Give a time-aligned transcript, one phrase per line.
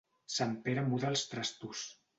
[0.35, 1.89] Sant Pere muda els trastos.